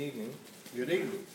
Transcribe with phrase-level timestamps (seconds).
[0.00, 0.32] evening.
[0.74, 1.26] Good evening.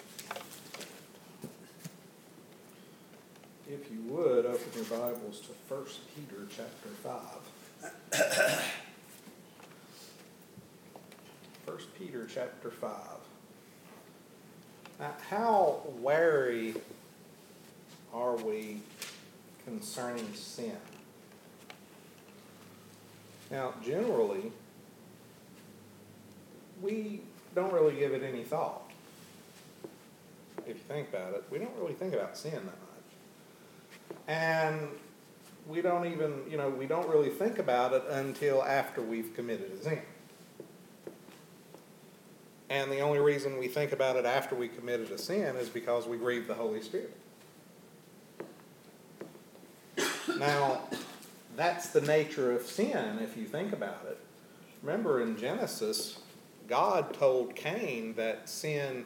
[3.70, 7.92] If you would, open your Bibles to First Peter chapter 5.
[11.68, 12.90] First Peter chapter 5.
[15.00, 16.74] Now, how wary
[18.12, 18.82] are we
[19.64, 20.78] concerning sin?
[23.52, 24.52] Now, generally,
[26.82, 27.22] we
[27.56, 28.92] don't really give it any thought.
[30.68, 34.16] If you think about it, we don't really think about sin that much.
[34.28, 34.90] And
[35.68, 39.72] we don't even, you know, we don't really think about it until after we've committed
[39.72, 40.02] a sin.
[42.70, 46.08] And the only reason we think about it after we committed a sin is because
[46.08, 47.16] we grieve the Holy Spirit.
[50.38, 50.82] Now,
[51.56, 54.18] that's the nature of sin if you think about it.
[54.82, 56.20] Remember in Genesis,
[56.68, 59.06] God told Cain that sin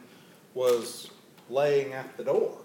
[0.54, 1.10] was
[1.48, 2.56] laying at the door.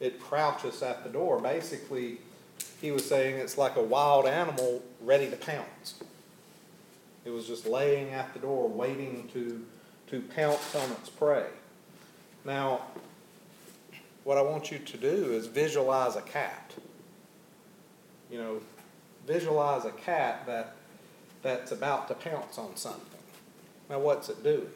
[0.00, 1.40] It crouches at the door.
[1.40, 2.18] Basically,
[2.80, 6.00] he was saying it's like a wild animal ready to pounce.
[7.24, 9.64] It was just laying at the door, waiting to,
[10.08, 11.46] to pounce on its prey.
[12.44, 12.82] Now,
[14.24, 16.74] what I want you to do is visualize a cat.
[18.30, 18.60] You know,
[19.26, 20.76] visualize a cat that
[21.42, 23.20] that's about to pounce on something.
[23.88, 24.68] Now, what's it doing?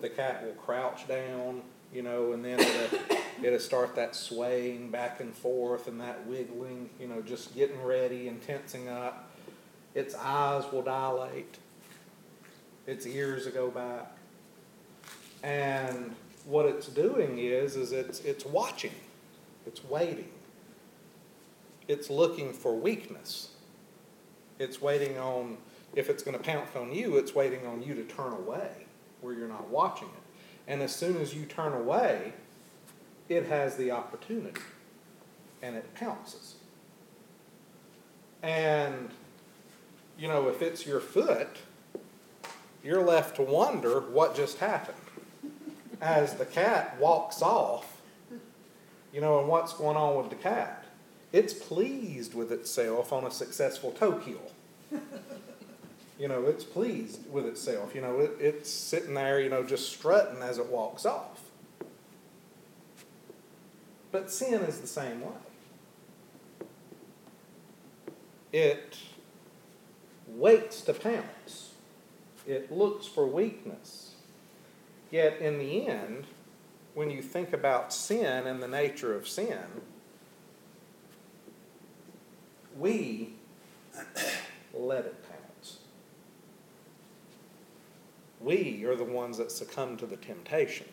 [0.00, 1.62] The cat will crouch down,
[1.92, 2.98] you know, and then it'll,
[3.42, 8.28] it'll start that swaying back and forth and that wiggling, you know, just getting ready
[8.28, 9.30] and tensing up.
[9.94, 11.58] Its eyes will dilate,
[12.86, 14.16] its ears will go back.
[15.42, 16.14] And
[16.46, 18.94] what it's doing is, is it's, it's watching,
[19.66, 20.30] it's waiting,
[21.88, 23.51] it's looking for weakness
[24.62, 25.58] it's waiting on,
[25.94, 28.86] if it's going to pounce on you, it's waiting on you to turn away
[29.20, 30.22] where you're not watching it.
[30.68, 32.32] And as soon as you turn away,
[33.28, 34.60] it has the opportunity
[35.62, 36.56] and it pounces.
[38.42, 39.10] And,
[40.18, 41.58] you know, if it's your foot,
[42.82, 44.96] you're left to wonder what just happened.
[46.00, 48.00] As the cat walks off,
[49.12, 50.81] you know, and what's going on with the cat?
[51.32, 54.52] It's pleased with itself on a successful toe kill
[56.18, 57.94] you know, it's pleased with itself.
[57.94, 61.40] You know, it, it's sitting there, you know, just strutting as it walks off.
[64.10, 65.32] But sin is the same way.
[68.52, 68.98] It
[70.28, 71.72] waits to pounce.
[72.46, 74.14] It looks for weakness.
[75.10, 76.26] Yet in the end,
[76.94, 79.64] when you think about sin and the nature of sin,
[82.78, 83.34] we
[84.74, 85.78] let it pounce.
[88.40, 90.86] We are the ones that succumb to the temptation.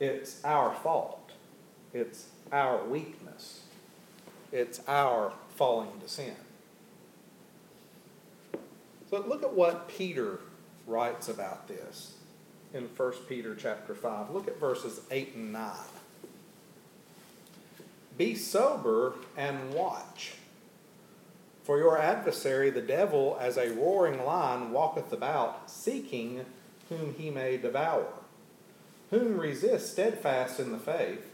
[0.00, 1.32] It's our fault.
[1.94, 3.60] It's our weakness.
[4.50, 6.34] It's our falling to sin.
[9.10, 10.40] So look at what Peter
[10.86, 12.14] writes about this
[12.74, 14.30] in 1 Peter chapter 5.
[14.30, 15.70] Look at verses 8 and 9.
[18.16, 20.34] Be sober and watch.
[21.62, 26.44] For your adversary, the devil, as a roaring lion, walketh about, seeking
[26.88, 28.06] whom he may devour.
[29.10, 31.32] Whom resist steadfast in the faith,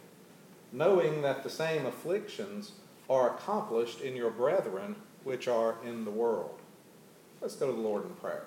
[0.73, 2.73] knowing that the same afflictions
[3.09, 6.59] are accomplished in your brethren which are in the world.
[7.41, 8.45] Let's go to the Lord in prayer.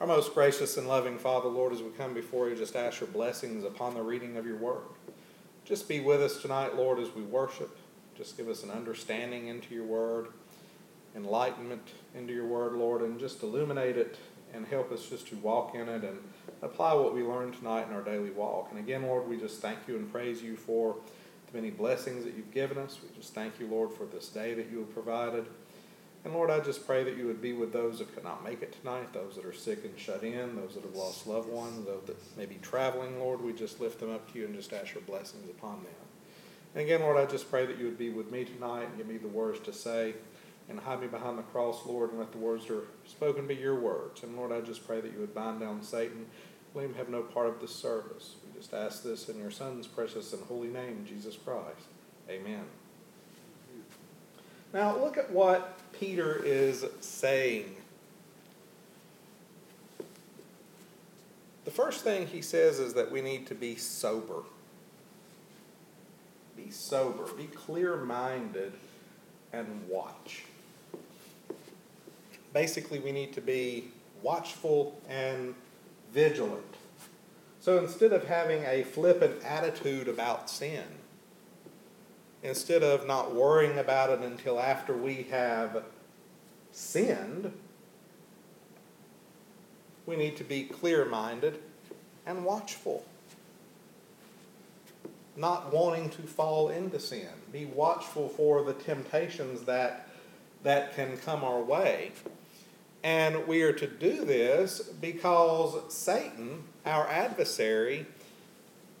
[0.00, 3.08] Our most gracious and loving Father, Lord, as we come before you, just ask your
[3.08, 4.82] blessings upon the reading of your word.
[5.66, 7.76] Just be with us tonight, Lord, as we worship.
[8.16, 10.28] Just give us an understanding into your word
[11.16, 14.18] enlightenment into your word, Lord, and just illuminate it
[14.52, 16.18] and help us just to walk in it and
[16.62, 18.68] apply what we learned tonight in our daily walk.
[18.70, 20.96] And again, Lord, we just thank you and praise you for
[21.46, 22.98] the many blessings that you've given us.
[23.02, 25.46] We just thank you, Lord, for this day that you have provided.
[26.26, 28.60] And Lord, I just pray that you would be with those that could not make
[28.60, 31.86] it tonight, those that are sick and shut in, those that have lost loved ones,
[31.86, 33.40] those that may be traveling, Lord.
[33.40, 35.94] We just lift them up to you and just ask your blessings upon them.
[36.74, 39.06] And again, Lord, I just pray that you would be with me tonight and give
[39.06, 40.14] me the words to say
[40.68, 43.54] and hide me behind the cross, Lord, and let the words that are spoken be
[43.54, 44.24] your words.
[44.24, 46.26] And Lord, I just pray that you would bind down Satan.
[46.74, 48.34] Let him have no part of this service.
[48.44, 51.86] We just ask this in your Son's precious and holy name, Jesus Christ.
[52.28, 52.64] Amen.
[54.76, 57.74] Now, look at what Peter is saying.
[61.64, 64.42] The first thing he says is that we need to be sober.
[66.58, 67.24] Be sober.
[67.32, 68.74] Be clear minded
[69.50, 70.42] and watch
[72.56, 73.84] basically we need to be
[74.22, 75.54] watchful and
[76.10, 76.64] vigilant.
[77.60, 80.84] So instead of having a flippant attitude about sin,
[82.46, 85.82] instead of not worrying about it until after we have
[86.70, 87.52] sinned,
[90.06, 91.58] we need to be clear minded
[92.24, 93.04] and watchful.
[95.36, 97.28] Not wanting to fall into sin.
[97.52, 100.08] Be watchful for the temptations that,
[100.62, 102.12] that can come our way.
[103.02, 108.06] And we are to do this because Satan, our adversary,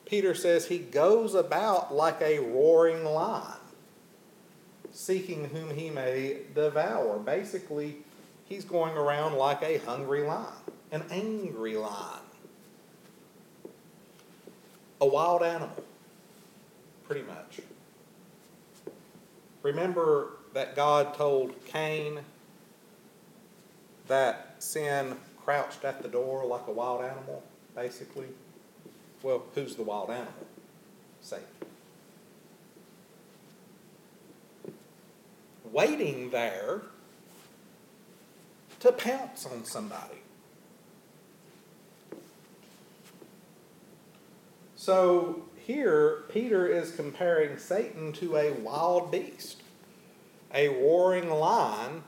[0.06, 3.58] Peter says he goes about like a roaring lion,
[4.92, 7.18] seeking whom he may devour.
[7.18, 7.96] Basically,
[8.44, 10.46] he's going around like a hungry lion,
[10.92, 12.20] an angry lion,
[15.00, 15.84] a wild animal,
[17.04, 17.60] pretty much.
[19.64, 22.20] Remember that God told Cain
[24.06, 27.42] that sin crouched at the door like a wild animal,
[27.74, 28.28] basically?
[29.22, 30.32] Well, who's the wild animal?
[31.20, 31.46] Satan.
[35.72, 36.82] Waiting there
[38.80, 40.18] to pounce on somebody.
[44.76, 49.62] So here, Peter is comparing Satan to a wild beast,
[50.54, 52.04] a roaring lion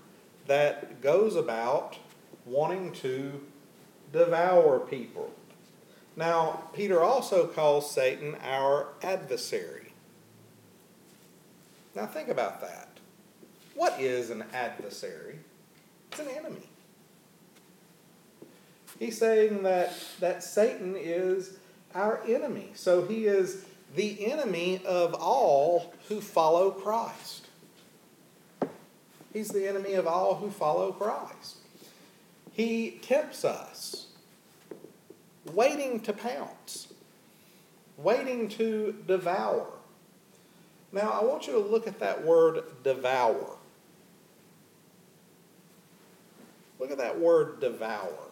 [0.46, 1.98] that goes about
[2.46, 3.40] wanting to
[4.12, 5.32] devour people.
[6.18, 9.92] Now, Peter also calls Satan our adversary.
[11.94, 12.88] Now, think about that.
[13.76, 15.38] What is an adversary?
[16.10, 16.68] It's an enemy.
[18.98, 21.56] He's saying that, that Satan is
[21.94, 22.72] our enemy.
[22.74, 23.64] So he is
[23.94, 27.46] the enemy of all who follow Christ.
[29.32, 31.58] He's the enemy of all who follow Christ.
[32.50, 34.07] He tempts us
[35.52, 36.92] waiting to pounce,
[37.96, 39.66] waiting to devour.
[40.92, 43.56] Now, I want you to look at that word devour.
[46.78, 48.28] Look at that word devour.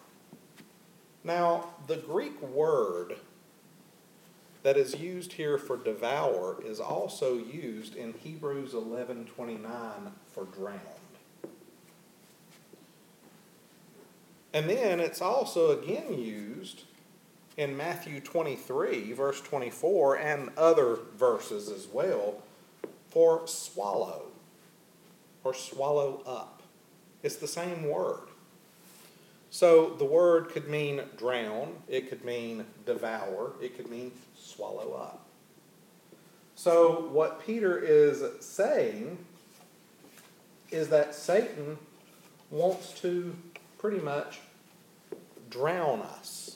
[1.24, 3.16] Now, the Greek word
[4.62, 10.80] that is used here for devour is also used in Hebrews 11:29 for drown.
[14.52, 16.84] And then it's also again used
[17.56, 22.42] in Matthew 23, verse 24, and other verses as well,
[23.08, 24.26] for swallow
[25.42, 26.62] or swallow up.
[27.22, 28.28] It's the same word.
[29.50, 35.26] So the word could mean drown, it could mean devour, it could mean swallow up.
[36.56, 39.18] So what Peter is saying
[40.70, 41.78] is that Satan
[42.50, 43.34] wants to
[43.78, 44.40] pretty much
[45.48, 46.55] drown us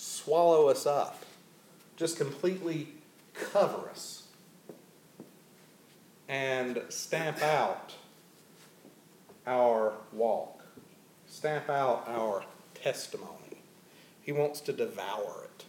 [0.00, 1.24] swallow us up,
[1.96, 2.88] just completely
[3.34, 4.22] cover us,
[6.26, 7.92] and stamp out
[9.46, 10.64] our walk,
[11.26, 12.44] stamp out our
[12.74, 13.60] testimony.
[14.22, 15.64] He wants to devour it.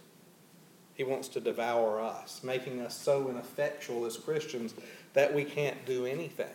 [0.93, 4.73] He wants to devour us, making us so ineffectual as Christians
[5.13, 6.47] that we can't do anything.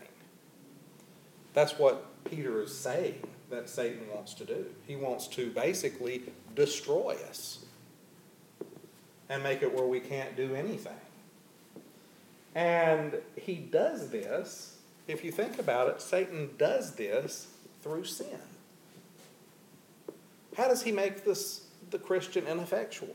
[1.52, 4.66] That's what Peter is saying that Satan wants to do.
[4.86, 6.22] He wants to basically
[6.54, 7.65] destroy us
[9.28, 10.92] and make it where we can't do anything.
[12.54, 14.78] And he does this,
[15.08, 17.48] if you think about it, Satan does this
[17.82, 18.38] through sin.
[20.56, 23.14] How does he make this the Christian ineffectual?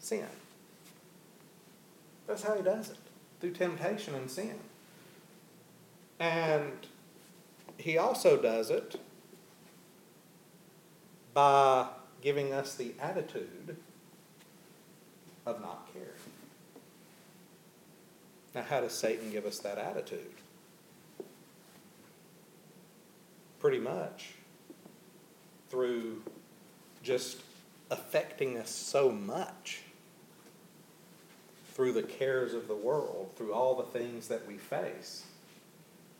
[0.00, 0.26] Sin.
[2.26, 2.98] That's how he does it,
[3.40, 4.58] through temptation and sin.
[6.18, 6.72] And
[7.78, 9.00] he also does it
[11.34, 11.88] by
[12.20, 13.76] giving us the attitude
[15.46, 16.08] of not caring.
[18.54, 20.32] Now, how does Satan give us that attitude?
[23.60, 24.30] Pretty much
[25.70, 26.22] through
[27.02, 27.38] just
[27.90, 29.80] affecting us so much
[31.72, 35.24] through the cares of the world, through all the things that we face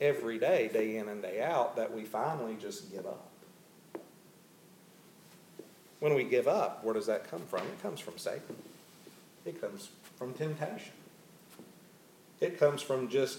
[0.00, 3.28] every day, day in and day out, that we finally just give up.
[6.00, 7.60] When we give up, where does that come from?
[7.60, 8.56] It comes from Satan.
[9.44, 10.94] It comes from temptation.
[12.40, 13.38] It comes from just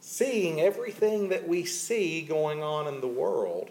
[0.00, 3.70] seeing everything that we see going on in the world,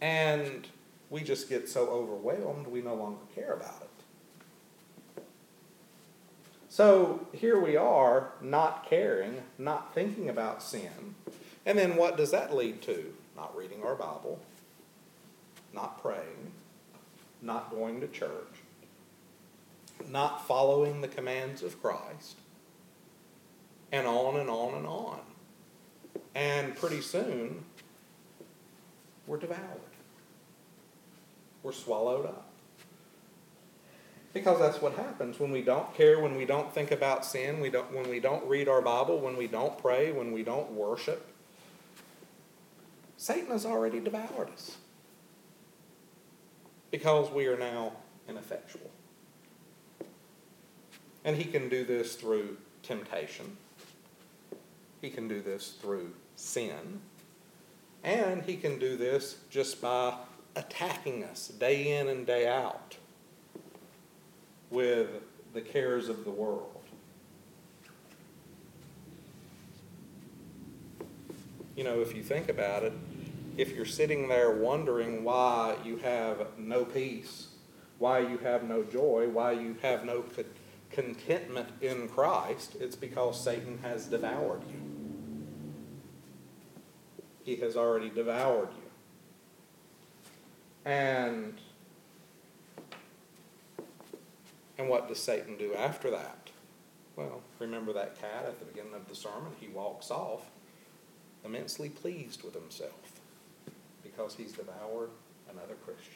[0.00, 0.66] and
[1.10, 5.22] we just get so overwhelmed we no longer care about it.
[6.68, 11.14] So here we are, not caring, not thinking about sin.
[11.64, 13.14] And then what does that lead to?
[13.36, 14.40] Not reading our Bible,
[15.72, 16.52] not praying,
[17.40, 18.53] not going to church,
[20.08, 22.36] not following the commands of Christ,
[23.92, 25.20] and on and on and on.
[26.34, 27.64] And pretty soon,
[29.26, 29.60] we're devoured.
[31.62, 32.50] We're swallowed up.
[34.32, 37.70] Because that's what happens when we don't care, when we don't think about sin, we
[37.70, 41.30] don't, when we don't read our Bible, when we don't pray, when we don't worship.
[43.16, 44.76] Satan has already devoured us.
[46.90, 47.92] Because we are now
[48.28, 48.90] ineffectual.
[51.24, 53.56] And he can do this through temptation.
[55.00, 57.00] He can do this through sin.
[58.02, 60.14] And he can do this just by
[60.56, 62.96] attacking us day in and day out
[64.70, 65.08] with
[65.54, 66.82] the cares of the world.
[71.76, 72.92] You know, if you think about it,
[73.56, 77.48] if you're sitting there wondering why you have no peace,
[77.98, 80.22] why you have no joy, why you have no
[80.94, 84.80] contentment in Christ, it's because Satan has devoured you.
[87.44, 88.90] He has already devoured you.
[90.90, 91.60] And
[94.78, 96.50] and what does Satan do after that?
[97.16, 99.52] Well, remember that cat at the beginning of the sermon?
[99.60, 100.50] He walks off
[101.44, 103.20] immensely pleased with himself
[104.02, 105.10] because he's devoured
[105.50, 106.13] another Christian.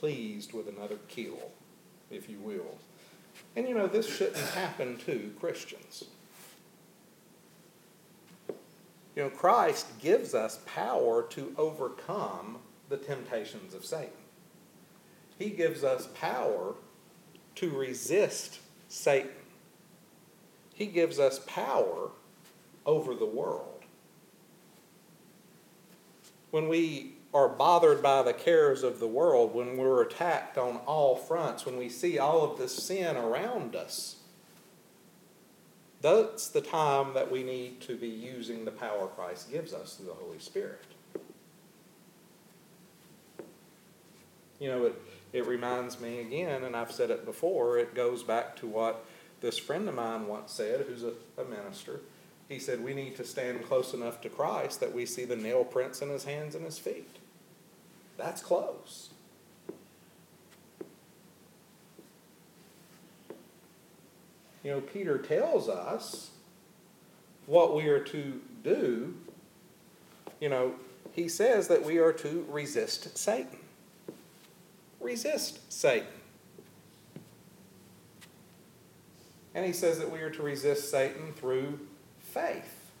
[0.00, 1.52] Pleased with another kill,
[2.10, 2.78] if you will.
[3.54, 6.04] And you know, this shouldn't happen to Christians.
[9.14, 14.14] You know, Christ gives us power to overcome the temptations of Satan.
[15.38, 16.76] He gives us power
[17.56, 19.30] to resist Satan.
[20.72, 22.10] He gives us power
[22.86, 23.84] over the world.
[26.52, 31.14] When we are bothered by the cares of the world, when we're attacked on all
[31.14, 34.16] fronts, when we see all of this sin around us,
[36.02, 40.06] that's the time that we need to be using the power Christ gives us through
[40.06, 40.82] the Holy Spirit.
[44.58, 48.56] You know, it, it reminds me again, and I've said it before, it goes back
[48.56, 49.04] to what
[49.40, 52.00] this friend of mine once said, who's a, a minister.
[52.48, 55.64] He said, We need to stand close enough to Christ that we see the nail
[55.64, 57.19] prints in his hands and his feet.
[58.20, 59.10] That's close.
[64.62, 66.30] You know, Peter tells us
[67.46, 69.16] what we are to do.
[70.40, 70.74] You know,
[71.12, 73.58] he says that we are to resist Satan
[75.00, 76.06] resist Satan.
[79.54, 81.80] And he says that we are to resist Satan through
[82.20, 82.92] faith.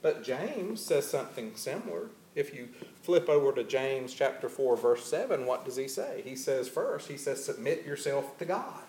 [0.00, 2.10] But James says something similar.
[2.34, 2.68] If you
[3.02, 6.22] flip over to James chapter 4 verse 7, what does he say?
[6.24, 8.82] He says first, he says submit yourself to God.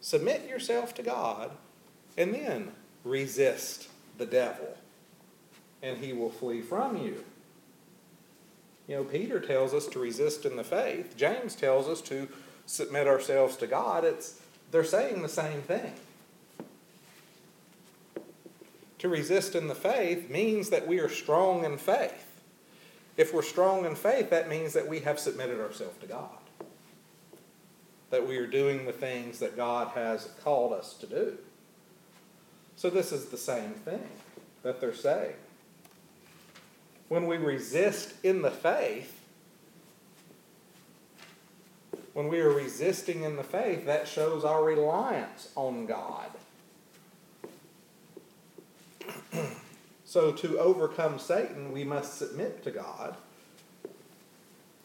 [0.00, 1.52] Submit yourself to God
[2.16, 2.72] and then
[3.04, 3.88] resist
[4.18, 4.76] the devil
[5.82, 7.24] and he will flee from you.
[8.86, 11.16] You know, Peter tells us to resist in the faith.
[11.16, 12.28] James tells us to
[12.66, 14.04] submit ourselves to God.
[14.04, 14.40] It's,
[14.70, 15.92] they're saying the same thing.
[19.00, 22.42] To resist in the faith means that we are strong in faith.
[23.16, 26.28] If we're strong in faith, that means that we have submitted ourselves to God.
[28.10, 31.38] That we are doing the things that God has called us to do.
[32.76, 34.06] So, this is the same thing
[34.62, 35.34] that they're saying
[37.08, 39.18] when we resist in the faith,
[42.12, 46.30] when we are resisting in the faith, that shows our reliance on God.
[50.10, 53.16] So, to overcome Satan, we must submit to God.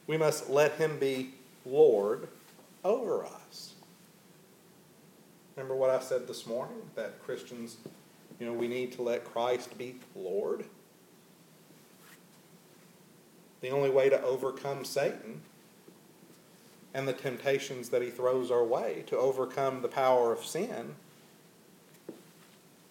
[0.06, 1.34] We must let Him be
[1.66, 2.28] Lord
[2.84, 3.74] over us.
[5.56, 6.78] Remember what I said this morning?
[6.94, 7.78] That Christians,
[8.40, 10.64] you know, we need to let Christ be Lord.
[13.62, 15.42] The only way to overcome Satan
[16.94, 20.94] and the temptations that he throws our way, to overcome the power of sin,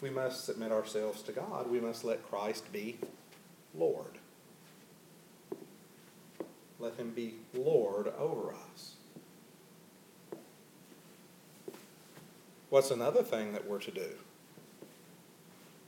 [0.04, 1.70] we must submit ourselves to God.
[1.70, 2.98] We must let Christ be
[3.74, 4.18] Lord.
[6.78, 8.96] Let him be Lord over us.
[12.68, 14.10] What's another thing that we're to do?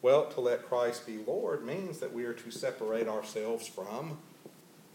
[0.01, 4.17] Well, to let Christ be Lord means that we are to separate ourselves from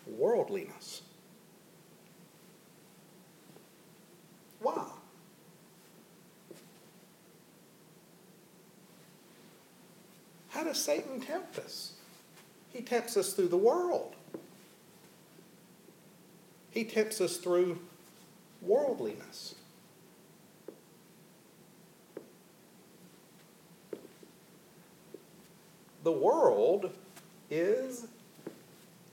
[0.07, 1.03] worldliness.
[4.59, 4.87] Why?
[10.61, 11.93] How does Satan tempt us?
[12.71, 14.15] He tempts us through the world.
[16.69, 17.79] He tempts us through
[18.61, 19.55] worldliness.
[26.03, 26.91] The world
[27.49, 28.05] is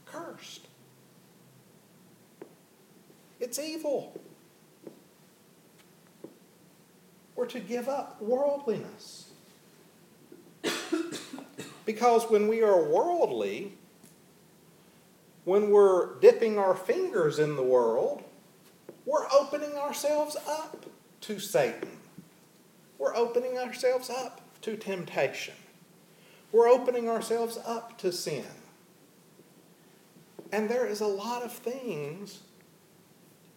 [0.04, 0.66] cursed.
[3.40, 4.20] It's evil.
[7.34, 9.27] We're to give up worldliness.
[11.88, 13.72] Because when we are worldly,
[15.46, 18.22] when we're dipping our fingers in the world,
[19.06, 20.84] we're opening ourselves up
[21.22, 21.88] to Satan.
[22.98, 25.54] We're opening ourselves up to temptation.
[26.52, 28.44] We're opening ourselves up to sin.
[30.52, 32.40] And there is a lot of things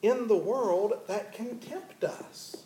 [0.02, 2.64] in the world that can tempt us.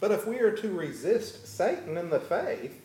[0.00, 2.80] But if we are to resist Satan in the faith,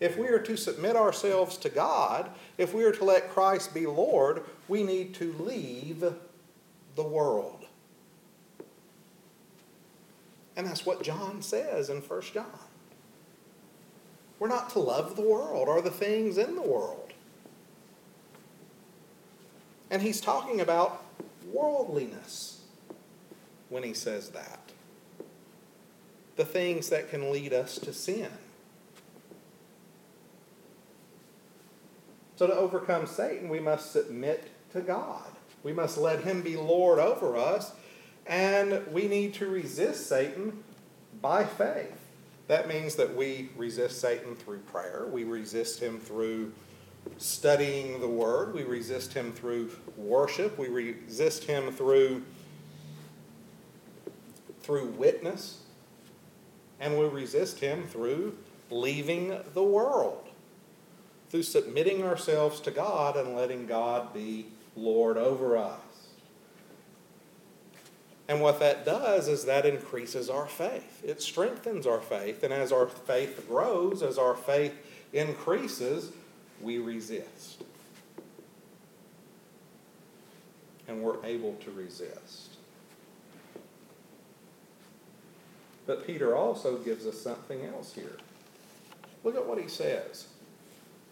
[0.00, 3.86] if we are to submit ourselves to God, if we are to let Christ be
[3.86, 6.04] Lord, we need to leave
[6.96, 7.66] the world.
[10.56, 12.46] And that's what John says in 1 John.
[14.38, 17.12] We're not to love the world or the things in the world.
[19.90, 21.04] And he's talking about
[21.52, 22.60] worldliness
[23.68, 24.63] when he says that.
[26.36, 28.30] The things that can lead us to sin.
[32.36, 35.30] So, to overcome Satan, we must submit to God.
[35.62, 37.72] We must let Him be Lord over us,
[38.26, 40.64] and we need to resist Satan
[41.22, 42.00] by faith.
[42.48, 46.52] That means that we resist Satan through prayer, we resist him through
[47.16, 52.22] studying the Word, we resist him through worship, we resist him through,
[54.60, 55.60] through witness,
[56.80, 58.36] and we resist him through
[58.70, 60.24] leaving the world
[61.34, 65.80] through submitting ourselves to God and letting God be Lord over us.
[68.28, 71.02] And what that does is that increases our faith.
[71.04, 72.44] It strengthens our faith.
[72.44, 74.74] And as our faith grows, as our faith
[75.12, 76.12] increases,
[76.60, 77.64] we resist.
[80.86, 82.53] And we're able to resist.
[85.86, 88.16] But Peter also gives us something else here.
[89.22, 90.28] Look at what he says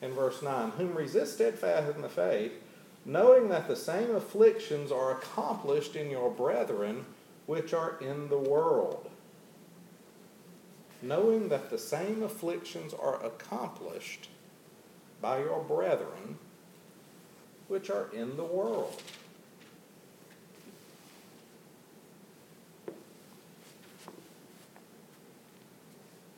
[0.01, 2.53] in verse 9, whom resist steadfast in the faith,
[3.05, 7.05] knowing that the same afflictions are accomplished in your brethren
[7.47, 9.11] which are in the world.
[11.01, 14.29] Knowing that the same afflictions are accomplished
[15.21, 16.39] by your brethren
[17.69, 19.03] which are in the world.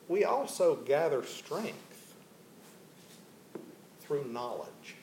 [0.09, 2.15] We also gather strength
[4.01, 4.97] through knowledge.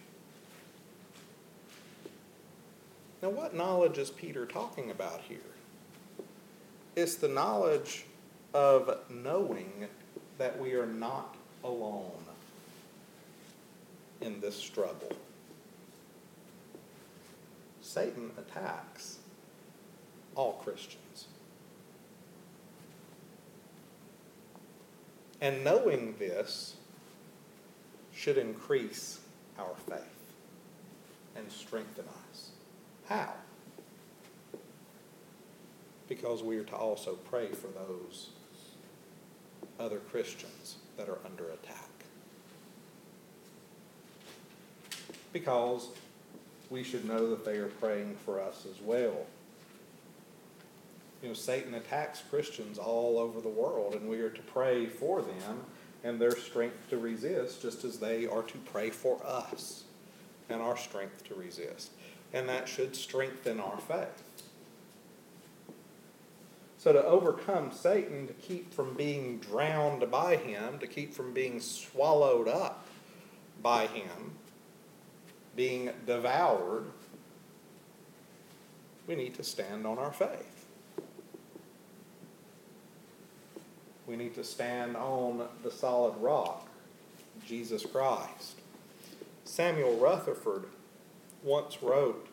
[3.22, 5.40] Now, what knowledge is Peter talking about here?
[6.96, 8.06] It's the knowledge
[8.54, 9.88] of knowing
[10.38, 12.12] that we are not alone
[14.22, 15.12] in this struggle.
[17.82, 19.18] Satan attacks
[20.36, 21.01] all Christians.
[25.41, 26.75] And knowing this
[28.13, 29.19] should increase
[29.58, 29.99] our faith
[31.36, 32.51] and strengthen us.
[33.08, 33.34] How?
[36.08, 38.30] Because we are to also pray for those
[39.80, 41.89] other Christians that are under attack.
[45.34, 45.88] Because
[46.69, 49.25] we should know that they are praying for us as well.
[51.21, 55.21] You know, Satan attacks Christians all over the world, and we are to pray for
[55.21, 55.65] them
[56.03, 59.84] and their strength to resist, just as they are to pray for us
[60.49, 61.91] and our strength to resist.
[62.34, 64.23] And that should strengthen our faith.
[66.77, 71.60] So, to overcome Satan, to keep from being drowned by him, to keep from being
[71.60, 72.88] swallowed up
[73.62, 74.31] by him,
[75.55, 76.86] being devoured,
[79.05, 80.65] we need to stand on our faith.
[84.12, 86.67] We need to stand on the solid rock,
[87.47, 88.60] Jesus Christ.
[89.45, 90.65] Samuel Rutherford
[91.43, 92.28] once wrote,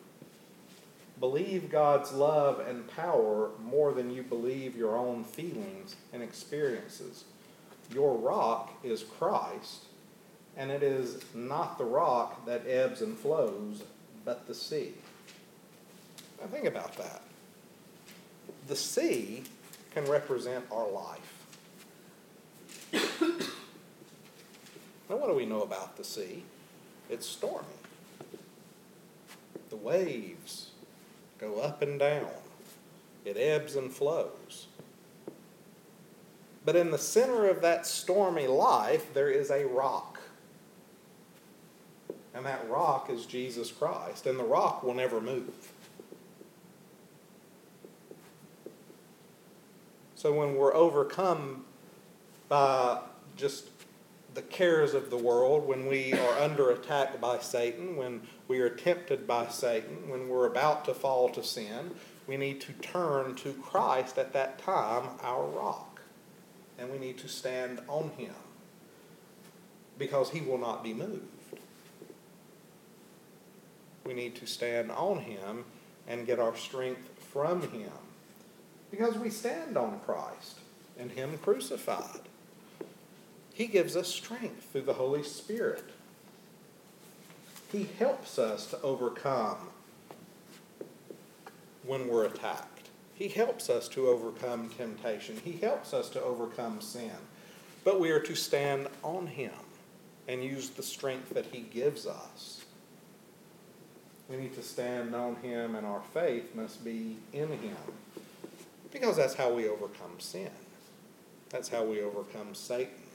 [1.21, 7.23] Believe God's love and power more than you believe your own feelings and experiences.
[7.95, 9.85] Your rock is Christ,
[10.57, 13.85] and it is not the rock that ebbs and flows,
[14.25, 14.95] but the sea.
[16.41, 17.23] Now think about that.
[18.67, 19.45] The sea
[19.95, 21.38] can represent our life.
[22.93, 23.01] Now,
[25.09, 26.45] what do we know about the sea?
[27.11, 27.67] It's stormy.
[29.71, 30.71] The waves
[31.39, 32.31] go up and down,
[33.25, 34.67] it ebbs and flows.
[36.65, 40.21] But in the center of that stormy life, there is a rock.
[42.35, 44.27] And that rock is Jesus Christ.
[44.27, 45.73] And the rock will never move.
[50.15, 51.65] So when we're overcome
[52.49, 53.01] by
[53.37, 53.69] just
[54.35, 58.71] the cares of the world, when we are under attack by Satan, when we are
[58.71, 61.93] tempted by Satan, when we're about to fall to sin,
[62.27, 66.01] we need to turn to Christ at that time, our rock.
[66.79, 68.35] And we need to stand on him
[69.99, 71.23] because he will not be moved.
[74.05, 75.65] We need to stand on him
[76.07, 77.91] and get our strength from him
[78.91, 80.59] because we stand on Christ
[80.99, 82.28] and him crucified.
[83.59, 85.91] He gives us strength through the Holy Spirit.
[87.73, 89.57] He helps us to overcome
[91.85, 92.89] when we're attacked.
[93.15, 95.41] He helps us to overcome temptation.
[95.45, 97.11] He helps us to overcome sin.
[97.83, 99.51] But we are to stand on Him
[100.29, 102.65] and use the strength that He gives us.
[104.31, 107.77] We need to stand on Him, and our faith must be in Him
[108.93, 110.53] because that's how we overcome sin.
[111.51, 113.08] That's how we overcome Satan.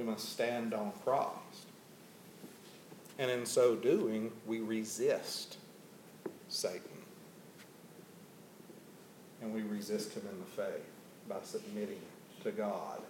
[0.00, 1.66] We must stand on Christ.
[3.18, 5.58] And in so doing, we resist
[6.48, 6.80] Satan.
[9.42, 10.86] And we resist him in the faith
[11.28, 12.00] by submitting
[12.44, 13.02] to God.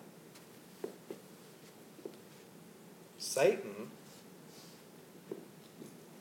[3.18, 3.92] Satan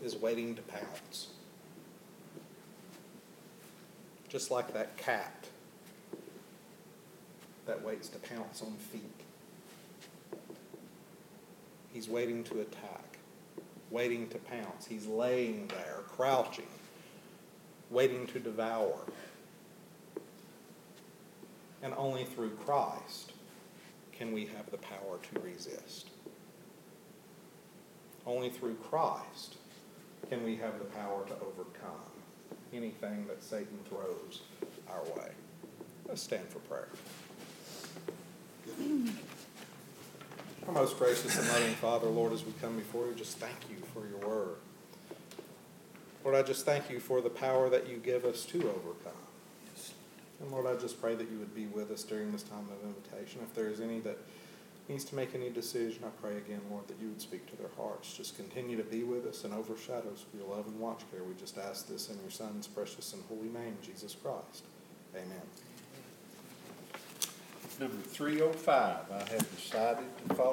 [0.03, 1.29] is waiting to pounce.
[4.27, 5.47] Just like that cat
[7.65, 9.18] that waits to pounce on feet.
[11.93, 13.17] He's waiting to attack,
[13.89, 14.85] waiting to pounce.
[14.85, 16.67] He's laying there, crouching,
[17.89, 18.95] waiting to devour.
[21.81, 23.33] And only through Christ
[24.11, 26.09] can we have the power to resist.
[28.25, 29.55] Only through Christ
[30.29, 32.11] can we have the power to overcome
[32.73, 34.41] anything that Satan throws
[34.89, 35.31] our way.
[36.07, 36.89] Let's stand for prayer.
[40.69, 43.77] Our most gracious and loving Father, Lord, as we come before you, just thank you
[43.91, 44.57] for your word.
[46.23, 49.17] Lord, I just thank you for the power that you give us to overcome.
[50.39, 52.87] And Lord, I just pray that you would be with us during this time of
[52.87, 53.41] invitation.
[53.41, 54.19] If there is any that
[54.87, 57.71] needs to make any decision, I pray again, Lord, that you would speak to their
[57.75, 58.13] hearts.
[58.15, 61.23] Just continue to be with us and overshadow us with your love and watch care.
[61.23, 64.65] We just ask this in your Son's precious and holy name, Jesus Christ.
[65.15, 65.41] Amen.
[67.79, 70.47] Number three oh five, I have decided to follow